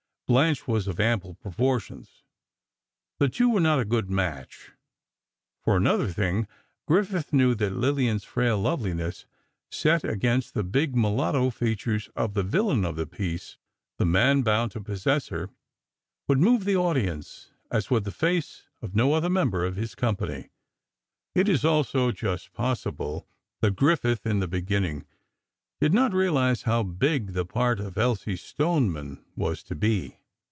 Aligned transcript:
Blanche 0.27 0.65
was 0.65 0.87
of 0.87 0.97
ample 0.97 1.33
proportions; 1.33 2.23
the 3.19 3.27
two 3.27 3.49
were 3.49 3.59
not 3.59 3.81
a 3.81 3.83
good 3.83 4.09
match. 4.09 4.71
For 5.61 5.75
another 5.75 6.07
thing, 6.07 6.47
Griffith 6.87 7.33
knew 7.33 7.53
that 7.55 7.75
Lillian's 7.75 8.23
frail 8.23 8.57
loveliness 8.57 9.25
set 9.69 10.05
against 10.05 10.53
the 10.53 10.63
big 10.63 10.95
mulatto 10.95 11.49
features 11.49 12.07
of 12.15 12.33
the 12.33 12.43
villain 12.43 12.85
of 12.85 12.95
the 12.95 13.05
piece, 13.05 13.57
the 13.97 14.05
man 14.05 14.41
bound 14.41 14.71
to 14.71 14.79
possess 14.79 15.27
her, 15.27 15.49
would 16.29 16.39
move 16.39 16.63
the 16.63 16.77
audience 16.77 17.51
as 17.69 17.89
would 17.89 18.05
the 18.05 18.11
face 18.11 18.69
of 18.81 18.95
no 18.95 19.11
other 19.13 19.29
member 19.29 19.65
of 19.65 19.75
his 19.75 19.95
company. 19.95 20.49
It 21.35 21.49
is 21.49 21.65
also 21.65 22.13
just 22.13 22.53
possible 22.53 23.27
that 23.59 23.75
Griffith, 23.75 24.25
in 24.25 24.39
the 24.39 24.47
beginning, 24.47 25.05
did 25.81 25.93
not 25.93 26.13
realize 26.13 26.61
how 26.61 26.83
big 26.83 27.33
the 27.33 27.43
part 27.45 27.81
of 27.81 27.97
Elsie 27.97 28.37
Stoneman 28.37 29.25
was 29.35 29.61
to 29.63 29.75
be. 29.75 30.19